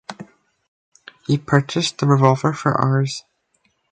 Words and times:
He 1.27 1.37
purchased 1.37 1.99
the 1.99 2.07
revolver 2.07 2.53
for 2.53 2.71
Rs. 2.71 3.23